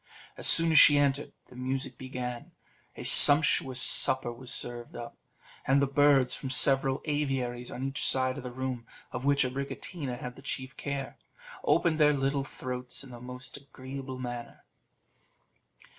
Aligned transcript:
As 0.35 0.47
soon 0.47 0.71
as 0.71 0.79
she 0.79 0.97
entered, 0.97 1.31
the 1.49 1.55
music 1.55 1.95
began, 1.99 2.53
a 2.95 3.03
sumptuous 3.03 3.79
supper 3.79 4.33
was 4.33 4.51
served 4.51 4.95
up, 4.95 5.15
and 5.67 5.79
the 5.79 5.85
birds 5.85 6.33
from 6.33 6.49
several 6.49 7.03
aviaries 7.05 7.69
on 7.69 7.83
each 7.83 8.03
side 8.09 8.37
of 8.39 8.43
the 8.43 8.49
room, 8.51 8.87
of 9.11 9.25
which 9.25 9.43
Abricotina 9.43 10.17
had 10.17 10.35
the 10.35 10.41
chief 10.41 10.75
care, 10.75 11.17
opened 11.63 11.99
their 11.99 12.13
little 12.13 12.43
throats 12.43 13.03
in 13.03 13.11
the 13.11 13.21
most 13.21 13.57
agreeable 13.57 14.17
manner. 14.17 14.63